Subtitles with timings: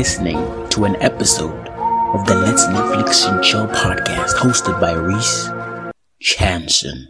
[0.00, 0.38] listening
[0.70, 1.68] to an episode
[2.14, 5.50] of the Let's Netflix and Chill podcast hosted by Reese
[6.18, 7.06] Chanson.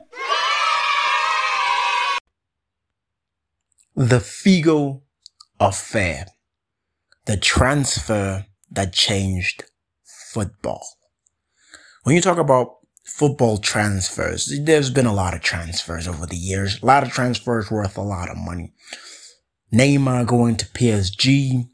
[3.95, 5.03] The Figo
[5.61, 6.27] affair.
[7.27, 9.63] The transfer that changed
[10.33, 10.85] football.
[12.03, 16.83] When you talk about football transfers, there's been a lot of transfers over the years.
[16.83, 18.75] A lot of transfers worth a lot of money.
[19.73, 21.69] Neymar going to PSG,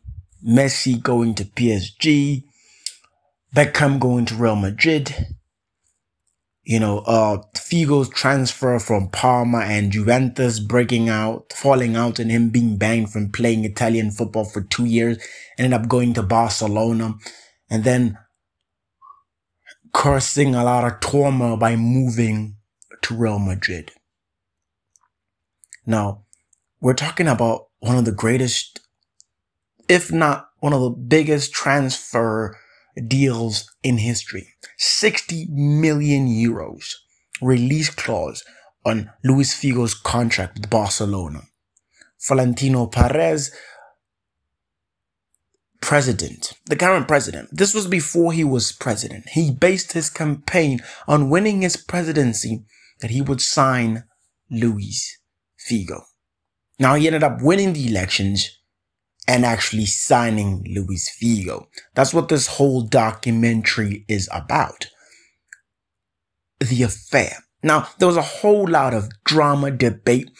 [0.45, 2.45] Messi going to PSG,
[3.54, 5.14] Beckham going to Real Madrid.
[6.62, 12.50] You know, uh, Figo's transfer from Parma and Juventus breaking out, falling out, and him
[12.50, 15.18] being banned from playing Italian football for two years,
[15.59, 17.14] ended up going to Barcelona,
[17.70, 18.18] and then
[19.92, 22.56] cursing a lot of trauma by moving
[23.02, 23.93] to Real Madrid.
[25.87, 26.24] Now,
[26.80, 28.80] we're talking about one of the greatest,
[29.88, 32.56] if not one of the biggest transfer
[33.06, 34.48] deals in history.
[34.78, 36.95] 60 million euros
[37.40, 38.45] release clause
[38.84, 41.43] on Luis Figo's contract with Barcelona.
[42.18, 43.52] Florentino Perez,
[45.80, 47.48] president, the current president.
[47.52, 49.28] This was before he was president.
[49.30, 52.65] He based his campaign on winning his presidency
[53.00, 54.04] that he would sign
[54.50, 55.18] Luis
[55.68, 56.02] Figo.
[56.78, 58.55] Now he ended up winning the elections
[59.29, 61.66] and actually signing Luis Figo.
[61.95, 64.88] That's what this whole documentary is about.
[66.60, 67.38] The affair.
[67.62, 70.31] Now, there was a whole lot of drama debate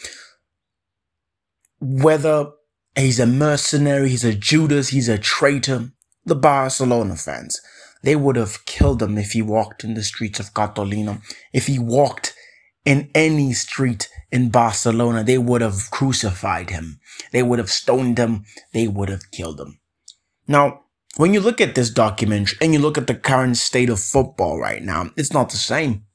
[1.79, 2.51] whether
[2.95, 5.91] he's a mercenary, he's a Judas, he's a traitor.
[6.25, 7.61] The Barcelona fans,
[8.03, 11.21] they would have killed him if he walked in the streets of Catalina,
[11.53, 12.33] if he walked
[12.83, 16.99] in any street in Barcelona, they would have crucified him.
[17.31, 18.45] They would have stoned him.
[18.73, 19.79] They would have killed him.
[20.47, 20.81] Now,
[21.15, 24.59] when you look at this documentary and you look at the current state of football
[24.59, 26.05] right now, it's not the same.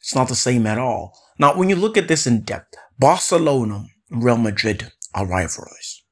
[0.00, 1.16] It's not the same at all.
[1.38, 6.02] Now, when you look at this in depth, Barcelona Real Madrid are rivals.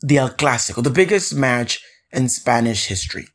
[0.00, 1.80] The El Clasico, the biggest match
[2.12, 3.28] in Spanish history.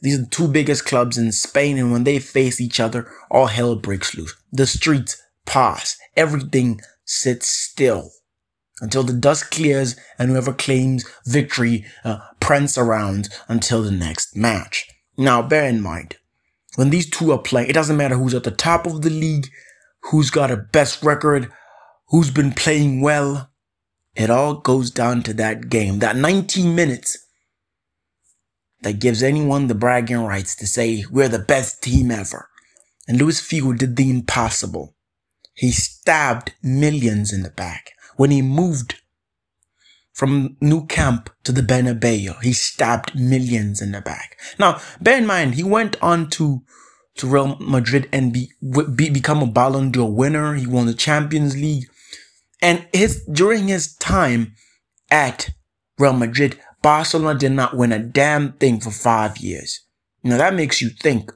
[0.00, 3.46] These are the two biggest clubs in Spain, and when they face each other, all
[3.46, 4.34] hell breaks loose.
[4.52, 5.96] The streets pass.
[6.16, 8.10] Everything sits still
[8.80, 14.86] until the dust clears and whoever claims victory uh, prance around until the next match.
[15.16, 16.16] Now, bear in mind,
[16.76, 19.48] when these two are playing, it doesn't matter who's at the top of the league,
[20.10, 21.50] who's got a best record,
[22.08, 23.50] who's been playing well.
[24.14, 27.18] It all goes down to that game, that 19 minutes
[28.82, 32.48] that gives anyone the bragging rights to say we're the best team ever.
[33.08, 34.94] And Luis Figo did the impossible.
[35.58, 37.90] He stabbed millions in the back.
[38.16, 39.02] When he moved
[40.12, 44.38] from Nou Camp to the Bernabeu, he stabbed millions in the back.
[44.60, 46.62] Now, bear in mind, he went on to
[47.16, 48.52] to Real Madrid and be,
[48.94, 50.54] be become a Ballon d'Or winner.
[50.54, 51.88] He won the Champions League,
[52.62, 54.54] and his during his time
[55.10, 55.50] at
[55.98, 59.80] Real Madrid, Barcelona did not win a damn thing for five years.
[60.22, 61.32] Now that makes you think,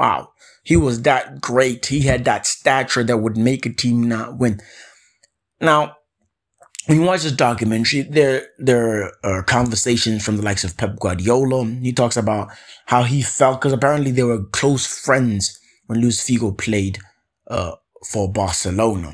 [0.00, 1.86] wow, he was that great.
[1.86, 4.60] He had that stature that would make a team not win.
[5.60, 5.96] Now,
[6.86, 11.66] when you watch this documentary, there there are conversations from the likes of Pep Guardiola.
[11.66, 12.48] He talks about
[12.86, 16.98] how he felt because apparently they were close friends when Luis Figo played
[17.48, 17.72] uh,
[18.10, 19.12] for Barcelona.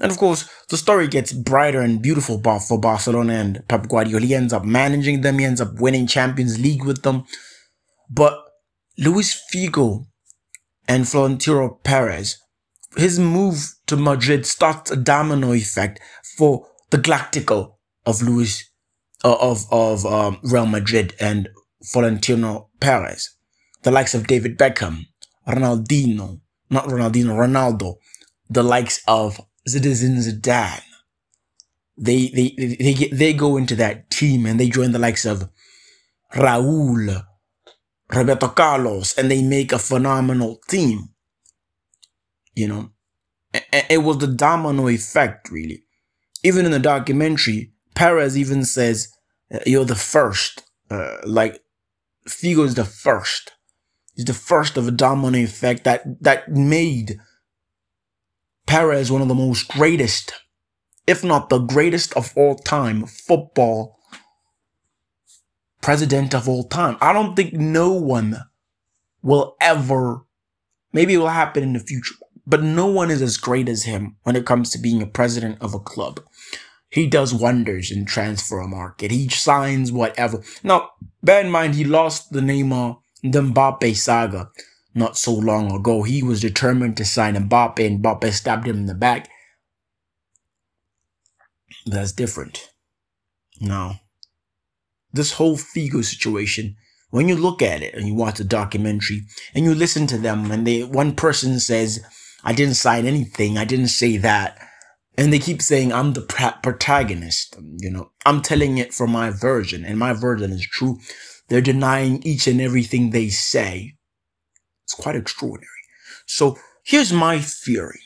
[0.00, 4.26] And of course, the story gets brighter and beautiful for Barcelona and Pep Guardiola.
[4.26, 5.38] He ends up managing them.
[5.38, 7.24] He ends up winning Champions League with them.
[8.10, 8.36] But
[8.98, 10.06] Luis Figo
[10.86, 12.38] and Florentino Perez,
[12.96, 16.00] his move to Madrid starts a domino effect
[16.36, 18.70] for the Galactico of Luis,
[19.24, 21.48] uh, of, of um, Real Madrid and
[21.84, 23.30] Florentino Perez.
[23.82, 25.06] The likes of David Beckham,
[25.48, 27.96] Ronaldinho, not Ronaldinho, Ronaldo,
[28.50, 30.82] the likes of Zinedine Zidane.
[31.96, 35.48] They, they, they, get, they go into that team and they join the likes of
[36.34, 37.24] Raul,
[38.14, 41.08] Roberto Carlos, and they make a phenomenal team.
[42.54, 42.90] You know,
[43.72, 45.84] it was the domino effect, really.
[46.44, 49.08] Even in the documentary, Perez even says,
[49.52, 50.64] uh, You're the first.
[50.90, 51.62] Uh, like,
[52.28, 53.52] Figo is the first.
[54.14, 57.18] He's the first of a domino effect that, that made
[58.66, 60.34] Perez, one of the most greatest,
[61.06, 63.98] if not the greatest of all time, football
[65.82, 66.96] president of all time.
[67.00, 68.38] I don't think no one
[69.22, 70.24] will ever,
[70.92, 72.14] maybe it will happen in the future,
[72.46, 75.58] but no one is as great as him when it comes to being a president
[75.60, 76.20] of a club.
[76.92, 79.10] he does wonders in transfer market.
[79.10, 80.42] He signs whatever.
[80.62, 80.90] Now,
[81.22, 84.50] bear in mind, he lost the Neymar Mbappe saga
[84.94, 86.02] not so long ago.
[86.02, 89.30] He was determined to sign Mbappe, and Mbappe stabbed him in the back.
[91.86, 92.68] That's different.
[93.58, 94.00] Now,
[95.12, 96.76] this whole Figo situation,
[97.10, 99.22] when you look at it and you watch the documentary
[99.54, 102.00] and you listen to them, and they one person says,
[102.42, 103.58] "I didn't sign anything.
[103.58, 104.58] I didn't say that."
[105.18, 106.22] And they keep saying, I'm the
[106.62, 107.56] protagonist.
[107.78, 110.98] You know, I'm telling it from my version, and my version is true.
[111.48, 113.94] They're denying each and everything they say.
[114.84, 115.68] It's quite extraordinary.
[116.26, 118.00] So here's my theory.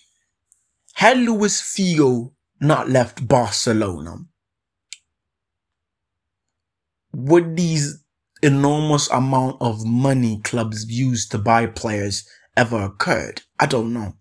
[0.95, 4.17] Had Luis Figo not left Barcelona,
[7.17, 8.05] would these
[8.43, 13.41] enormous amount of money clubs use to buy players ever occurred?
[13.59, 14.15] I don't know.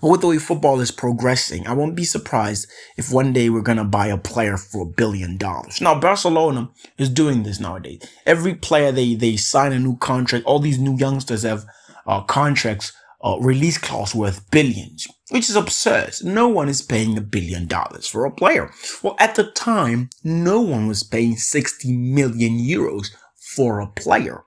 [0.00, 3.60] But with the way football is progressing, I won't be surprised if one day we're
[3.60, 5.80] gonna buy a player for a billion dollars.
[5.80, 8.02] Now Barcelona is doing this nowadays.
[8.26, 10.44] Every player they they sign a new contract.
[10.44, 11.64] All these new youngsters have
[12.06, 12.92] uh, contracts
[13.22, 16.14] uh, release clause worth billions, which is absurd.
[16.24, 18.70] No one is paying a billion dollars for a player.
[19.02, 24.44] Well, at the time, no one was paying 60 million euros for a player.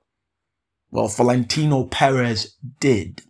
[0.91, 3.21] Well, Florentino Perez did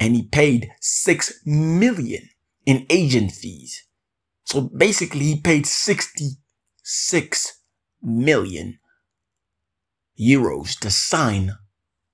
[0.00, 2.30] and he paid 6 million
[2.64, 3.84] in agent fees.
[4.44, 7.60] So basically he paid 66
[8.02, 8.78] million
[10.18, 11.52] euros to sign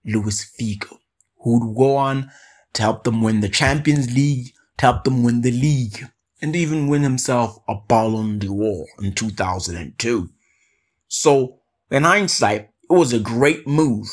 [0.04, 0.98] Luis Figo,
[1.46, 2.28] who would go on
[2.72, 6.04] to help them win the Champions League, to help them win the league,
[6.42, 10.28] and even win himself a Ballon d'Or in 2002.
[11.06, 14.08] So, in hindsight, it was a great move,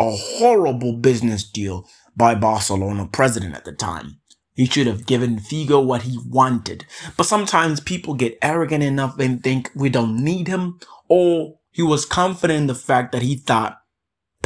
[0.00, 4.18] a horrible business deal by Barcelona president at the time.
[4.54, 6.86] He should have given Figo what he wanted.
[7.16, 12.04] But sometimes people get arrogant enough and think we don't need him, or he was
[12.04, 13.77] confident in the fact that he thought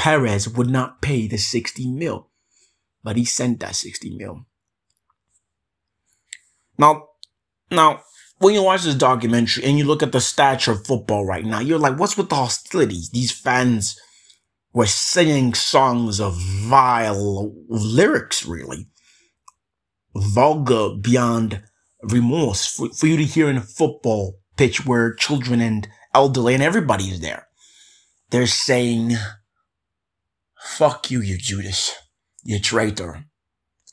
[0.02, 2.28] Perez would not pay the 60 mil.
[3.04, 4.46] But he sent that 60 mil.
[6.76, 7.10] Now,
[7.70, 8.02] now,
[8.38, 11.60] when you watch this documentary and you look at the stature of football right now,
[11.60, 13.10] you're like, what's with the hostilities?
[13.10, 13.96] These fans
[14.72, 18.88] were singing songs of vile lyrics, really.
[20.16, 21.62] Vulgar beyond
[22.02, 26.62] remorse for, for you to hear in a football pitch where children and elderly and
[26.62, 27.46] everybody is there.
[28.30, 29.12] They're saying,
[30.64, 31.92] fuck you, you Judas,
[32.42, 33.24] you traitor.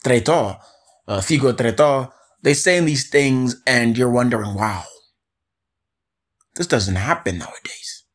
[0.04, 0.58] Traitor,
[1.08, 2.10] uh, figo traitor.
[2.42, 4.86] They're saying these things and you're wondering, wow,
[6.56, 8.06] this doesn't happen nowadays.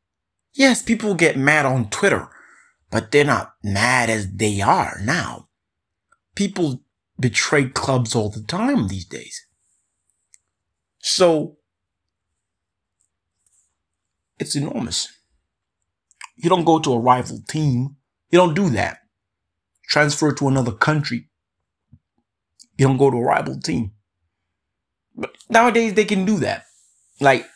[0.54, 2.28] Yes, people get mad on Twitter
[2.94, 5.48] but they're not mad as they are now.
[6.36, 6.84] People
[7.18, 9.44] betray clubs all the time these days.
[11.00, 11.56] So,
[14.38, 15.08] it's enormous.
[16.36, 17.96] You don't go to a rival team.
[18.34, 18.98] You don't do that.
[19.88, 21.28] Transfer to another country.
[22.76, 23.92] You don't go to a rival team.
[25.14, 26.64] But nowadays they can do that.
[27.20, 27.46] Like,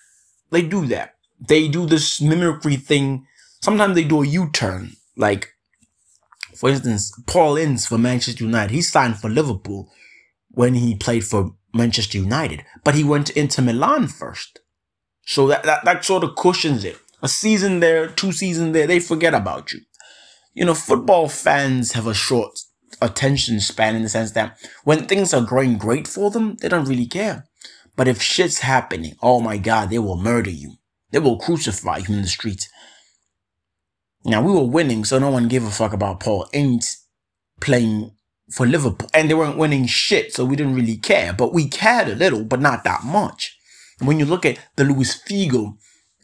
[0.52, 1.14] they do that.
[1.40, 3.26] They do this mimicry thing.
[3.60, 5.48] Sometimes they do a U-turn like,
[6.54, 9.90] for instance, Paul Ince for Manchester United, he signed for Liverpool
[10.52, 14.60] when he played for Manchester United, but he went into Milan first.
[15.26, 16.98] So that, that, that sort of cushions it.
[17.20, 19.80] A season there, two seasons there, they forget about you.
[20.58, 22.58] You know, football fans have a short
[23.00, 26.88] attention span in the sense that when things are going great for them, they don't
[26.88, 27.46] really care.
[27.94, 30.78] But if shit's happening, oh my God, they will murder you.
[31.12, 32.68] They will crucify you in the streets.
[34.24, 37.06] Now we were winning, so no one gave a fuck about Paul Ince
[37.60, 38.10] playing
[38.50, 41.32] for Liverpool, and they weren't winning shit, so we didn't really care.
[41.32, 43.56] But we cared a little, but not that much.
[44.00, 45.76] When you look at the Luis Figo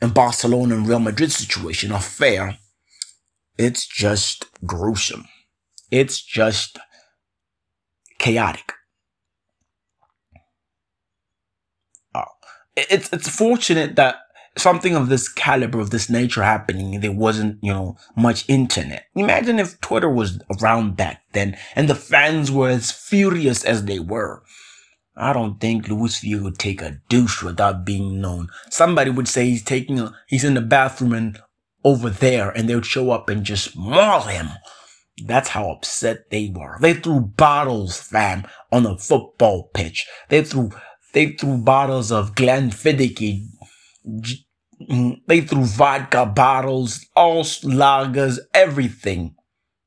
[0.03, 2.59] and Barcelona and Real Madrid situation affair,
[3.59, 5.27] it's just gruesome.
[5.91, 6.79] It's just
[8.19, 8.73] chaotic.
[12.15, 12.25] Oh,
[12.77, 14.17] it's it's fortunate that
[14.57, 19.07] something of this caliber, of this nature happening, there wasn't, you know, much internet.
[19.15, 23.99] Imagine if Twitter was around back then and the fans were as furious as they
[23.99, 24.43] were.
[25.17, 28.49] I don't think Luis Figo would take a douche without being known.
[28.71, 31.39] Somebody would say he's taking a, he's in the bathroom and
[31.85, 34.49] over there and they would show up and just maul him.
[35.25, 36.79] That's how upset they were.
[36.81, 40.07] They threw bottles, fam, on a football pitch.
[40.29, 40.71] They threw,
[41.13, 43.47] they threw bottles of Glenfiddich
[44.91, 49.35] Mm, they threw vodka bottles, all lagers, everything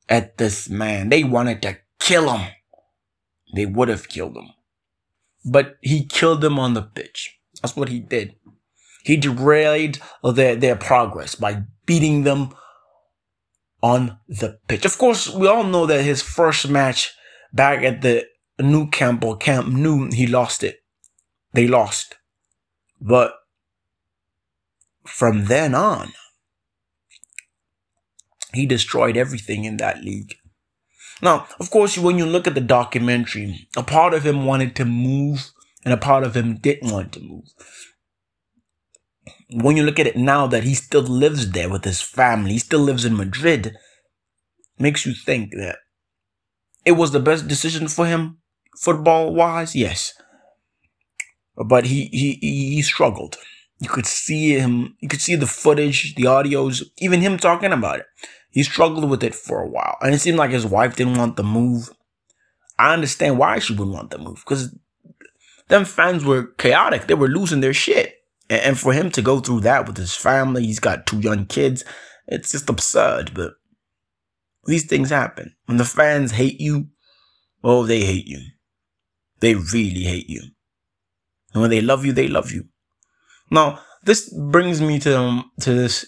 [0.09, 1.09] at this man.
[1.09, 2.51] They wanted to kill him.
[3.53, 4.49] They would have killed him.
[5.45, 7.37] But he killed them on the pitch.
[7.61, 8.35] That's what he did.
[9.07, 12.53] He derailed their, their progress by beating them
[13.81, 14.83] on the pitch.
[14.83, 17.13] Of course, we all know that his first match
[17.53, 18.25] back at the
[18.59, 20.83] Nou Camp or Camp Nou, he lost it.
[21.53, 22.15] They lost.
[22.99, 23.33] But
[25.05, 26.11] from then on,
[28.53, 30.35] he destroyed everything in that league.
[31.21, 34.83] Now, of course, when you look at the documentary, a part of him wanted to
[34.83, 35.51] move
[35.85, 37.45] and a part of him didn't want to move.
[39.51, 42.59] When you look at it now that he still lives there with his family, he
[42.59, 43.75] still lives in Madrid,
[44.77, 45.77] makes you think that
[46.83, 48.37] it was the best decision for him,
[48.77, 50.13] football wise, yes.
[51.55, 53.37] But he, he, he struggled.
[53.79, 57.99] You could see him, you could see the footage, the audios, even him talking about
[57.99, 58.05] it.
[58.49, 59.97] He struggled with it for a while.
[60.01, 61.89] And it seemed like his wife didn't want the move.
[62.79, 64.43] I understand why she wouldn't want the move.
[64.45, 64.75] Because
[65.67, 67.07] them fans were chaotic.
[67.07, 68.16] They were losing their shit.
[68.49, 71.83] And for him to go through that with his family, he's got two young kids.
[72.27, 73.33] It's just absurd.
[73.33, 73.53] But
[74.65, 75.55] these things happen.
[75.65, 76.87] When the fans hate you,
[77.63, 78.39] oh, they hate you.
[79.39, 80.41] They really hate you.
[81.53, 82.65] And when they love you, they love you.
[83.51, 86.05] Now, this brings me to um, to this.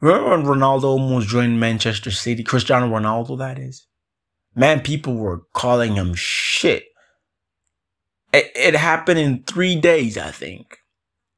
[0.00, 2.42] Remember when Ronaldo almost joined Manchester City?
[2.42, 3.86] Cristiano Ronaldo, that is.
[4.54, 6.84] Man, people were calling him shit.
[8.32, 10.78] It, it happened in three days, I think.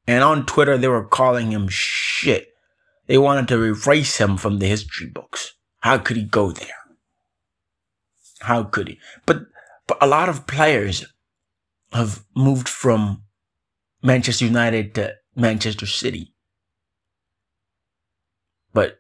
[0.07, 2.49] And on Twitter, they were calling him shit.
[3.07, 5.55] They wanted to erase him from the history books.
[5.81, 6.85] How could he go there?
[8.41, 8.99] How could he?
[9.27, 9.43] But
[9.87, 11.05] but a lot of players
[11.93, 13.23] have moved from
[14.03, 16.35] Manchester United to Manchester City.
[18.73, 18.99] But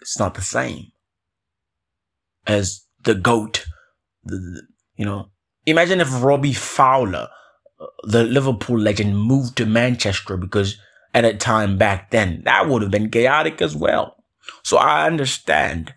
[0.00, 0.92] it's not the same
[2.46, 3.66] as the GOAT.
[4.24, 4.62] The, the,
[4.96, 5.30] you know,
[5.66, 7.28] imagine if Robbie Fowler,
[8.02, 10.78] the Liverpool legend, moved to Manchester because
[11.14, 14.16] at a time back then, that would have been chaotic as well.
[14.62, 15.94] So I understand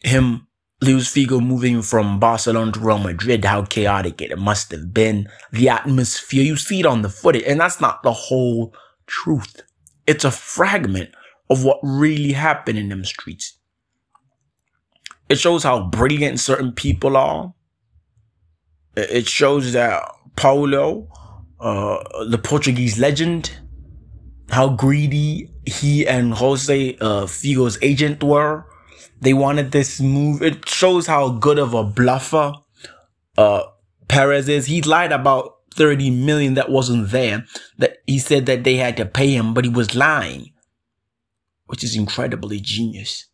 [0.00, 0.46] him
[0.80, 5.28] Luis Figo moving from Barcelona to Real Madrid, how chaotic it must have been.
[5.52, 8.74] The atmosphere, you see it on the footage, and that's not the whole
[9.06, 9.62] truth.
[10.06, 11.10] It's a fragment
[11.48, 13.58] of what really happened in them streets.
[15.28, 17.54] It shows how brilliant certain people are.
[18.96, 20.02] It shows that
[20.36, 21.08] Paulo,
[21.60, 23.50] uh, the Portuguese legend,
[24.50, 28.66] how greedy he and Jose uh, Figo's agent were
[29.22, 30.42] they wanted this move.
[30.42, 32.54] It shows how good of a bluffer
[33.38, 33.62] uh,
[34.08, 34.66] Perez is.
[34.66, 37.46] He lied about 30 million that wasn't there.
[37.78, 40.52] That he said that they had to pay him, but he was lying,
[41.66, 43.28] which is incredibly genius.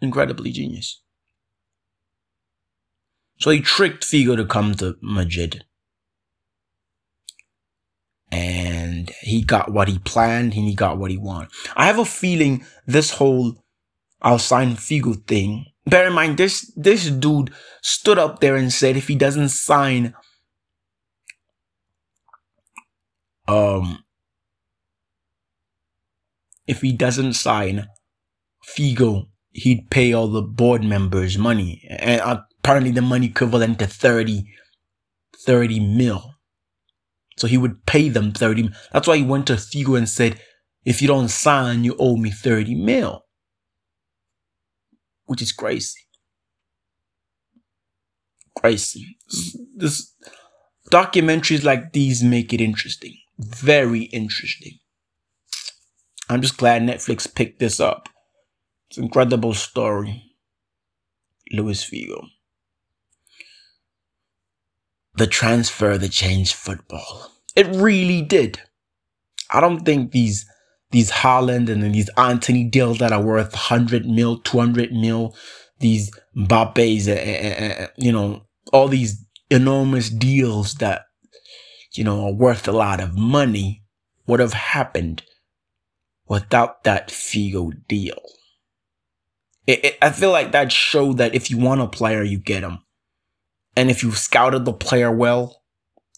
[0.00, 1.00] Incredibly genius.
[3.38, 5.64] So he tricked Figo to come to Madrid.
[8.30, 11.50] And he got what he planned and he got what he wanted.
[11.76, 13.64] I have a feeling this whole
[14.20, 15.66] I'll sign Figo thing.
[15.86, 17.52] Bear in mind, this this dude
[17.82, 20.14] stood up there and said if he doesn't sign
[23.46, 24.04] um
[26.66, 27.86] if he doesn't sign
[28.66, 31.86] Figo, he'd pay all the board members money.
[31.88, 32.20] And
[32.68, 34.44] apparently the money equivalent to 30,
[35.38, 36.34] 30 mil.
[37.38, 38.68] So he would pay them 30.
[38.92, 40.38] That's why he went to Figo and said,
[40.84, 43.22] if you don't sign, you owe me 30 mil.
[45.24, 46.00] Which is crazy.
[48.58, 49.16] Crazy.
[49.74, 50.14] This
[50.92, 53.16] documentaries like these make it interesting.
[53.38, 54.72] Very interesting.
[56.28, 58.10] I'm just glad Netflix picked this up.
[58.90, 60.22] It's an incredible story.
[61.50, 62.26] Luis Figo
[65.18, 67.30] the transfer that changed football.
[67.54, 68.60] It really did.
[69.50, 70.46] I don't think these
[70.90, 75.34] these Haaland and these Antony deals that are worth 100 mil, 200 mil,
[75.80, 81.02] these Mbappe's, uh, uh, uh, you know, all these enormous deals that,
[81.92, 83.82] you know, are worth a lot of money
[84.26, 85.22] would have happened
[86.26, 88.20] without that Figo deal.
[89.66, 92.62] It, it, I feel like that showed that if you want a player, you get
[92.62, 92.78] him.
[93.78, 95.62] And if you've scouted the player well,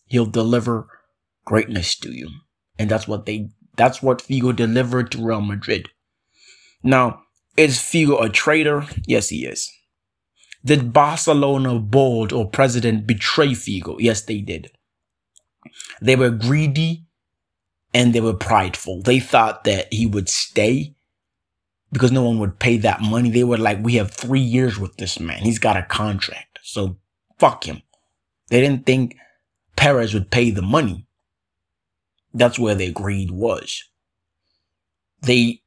[0.07, 0.89] he'll deliver
[1.45, 2.31] greatness to you.
[2.79, 5.91] And that's what they that's what Figo delivered to Real Madrid.
[6.83, 7.21] Now,
[7.59, 8.87] is Figo a traitor?
[9.07, 9.71] Yes, he is.
[10.65, 13.97] Did Barcelona board or president betray Figo?
[13.99, 14.71] Yes, they did.
[16.01, 17.05] They were greedy
[17.93, 19.03] and they were prideful.
[19.03, 20.95] They thought that he would stay
[21.93, 23.29] because no one would pay that money.
[23.29, 25.43] They were like, we have three years with this man.
[25.43, 26.61] He's got a contract.
[26.63, 26.97] So
[27.41, 27.83] fuck him.
[28.51, 29.17] They didn't think
[29.77, 31.07] Perez would pay the money.
[32.35, 33.83] That's where their greed was.
[35.23, 35.63] They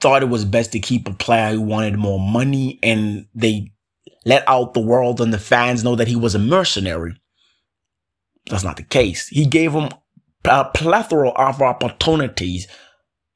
[0.00, 3.72] thought it was best to keep a player who wanted more money and they
[4.24, 7.14] let out the world and the fans know that he was a mercenary.
[8.50, 9.28] That's not the case.
[9.28, 9.90] He gave them
[10.44, 12.66] a plethora of opportunities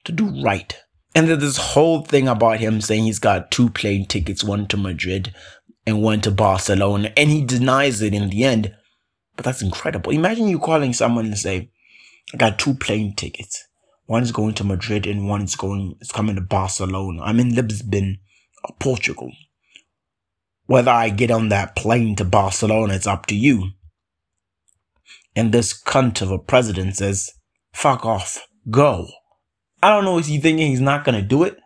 [0.04, 0.76] to do right.
[1.14, 4.76] And there's this whole thing about him saying he's got two plane tickets, one to
[4.76, 5.34] Madrid
[5.86, 8.74] and went to Barcelona, and he denies it in the end.
[9.36, 10.12] But that's incredible.
[10.12, 11.70] Imagine you calling someone and say,
[12.32, 13.66] I got two plane tickets.
[14.06, 17.22] One is going to Madrid and one is going, is coming to Barcelona.
[17.22, 18.18] I'm in Lisbon,
[18.78, 19.32] Portugal.
[20.66, 23.70] Whether I get on that plane to Barcelona, it's up to you.
[25.34, 27.30] And this cunt of a president says,
[27.72, 29.08] fuck off, go.
[29.82, 31.58] I don't know, is he thinking he's not gonna do it?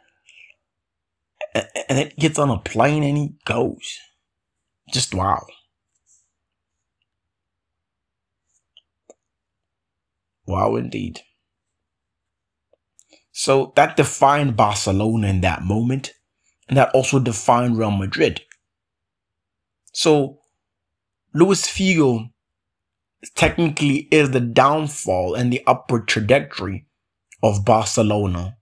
[1.89, 3.99] And it gets on a plane and he goes.
[4.93, 5.47] Just wow.
[10.47, 11.21] Wow, indeed.
[13.31, 16.13] So that defined Barcelona in that moment,
[16.69, 18.43] and that also defined Real Madrid.
[19.93, 20.43] So
[21.35, 22.31] Luis Figo
[23.37, 26.87] technically is the downfall and the upward trajectory
[27.43, 28.59] of Barcelona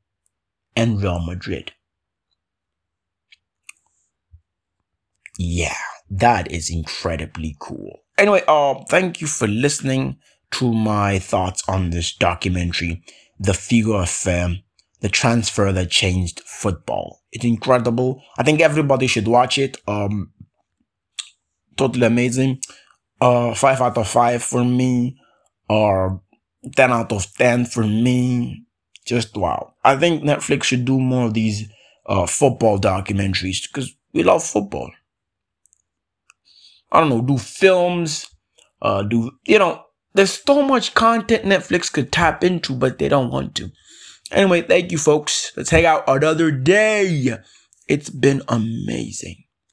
[0.77, 1.73] and Real Madrid.
[5.39, 5.77] Yeah,
[6.19, 8.01] that is incredibly cool.
[8.19, 10.17] Anyway, uh, thank you for listening
[10.53, 13.03] to my thoughts on this documentary,
[13.39, 14.57] The Figo Affair
[15.05, 17.21] the transfer that changed football.
[17.31, 18.23] It's incredible.
[18.39, 19.77] I think everybody should watch it.
[19.87, 20.33] Um,
[21.77, 22.61] totally amazing.
[23.21, 25.19] Uh, five out of five for me,
[25.69, 26.23] or
[26.75, 28.65] ten out of ten for me.
[29.05, 29.75] Just wow.
[29.85, 31.69] I think Netflix should do more of these
[32.07, 34.91] uh, football documentaries because we love football.
[36.93, 38.27] I don't know, do films,
[38.83, 39.83] uh, do you know?
[40.15, 43.71] There's so much content Netflix could tap into, but they don't want to.
[44.31, 45.53] Anyway, thank you, folks.
[45.57, 47.37] Let's hang out another day.
[47.89, 49.44] It's been amazing.